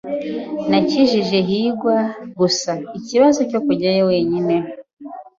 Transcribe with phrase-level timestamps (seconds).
[0.69, 1.97] Nakijije hirwa
[2.39, 4.55] gusa ikibazo cyo kujyayo wenyine.